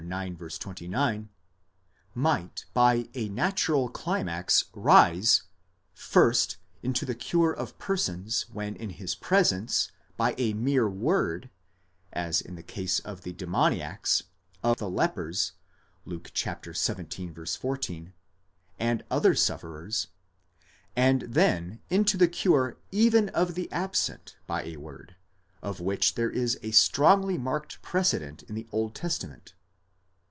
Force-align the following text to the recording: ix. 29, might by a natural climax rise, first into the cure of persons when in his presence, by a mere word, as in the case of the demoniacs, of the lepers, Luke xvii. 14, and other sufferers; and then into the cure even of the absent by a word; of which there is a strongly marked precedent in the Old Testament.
ix. 0.39 0.57
29, 0.57 1.29
might 2.15 2.65
by 2.73 3.07
a 3.13 3.29
natural 3.29 3.87
climax 3.87 4.65
rise, 4.73 5.43
first 5.93 6.57
into 6.81 7.05
the 7.05 7.13
cure 7.13 7.53
of 7.53 7.77
persons 7.77 8.47
when 8.51 8.75
in 8.77 8.89
his 8.89 9.13
presence, 9.13 9.91
by 10.17 10.33
a 10.39 10.53
mere 10.55 10.89
word, 10.89 11.51
as 12.11 12.41
in 12.41 12.55
the 12.55 12.63
case 12.63 12.99
of 13.01 13.21
the 13.21 13.31
demoniacs, 13.31 14.23
of 14.63 14.77
the 14.77 14.89
lepers, 14.89 15.53
Luke 16.03 16.31
xvii. 16.35 16.73
14, 16.73 18.11
and 18.79 19.03
other 19.11 19.35
sufferers; 19.35 20.07
and 20.95 21.21
then 21.21 21.79
into 21.91 22.17
the 22.17 22.27
cure 22.27 22.75
even 22.91 23.29
of 23.29 23.53
the 23.53 23.71
absent 23.71 24.35
by 24.47 24.63
a 24.63 24.77
word; 24.77 25.15
of 25.61 25.79
which 25.79 26.15
there 26.15 26.31
is 26.31 26.59
a 26.63 26.71
strongly 26.71 27.37
marked 27.37 27.81
precedent 27.83 28.41
in 28.43 28.55
the 28.55 28.67
Old 28.71 28.95
Testament. 28.95 29.53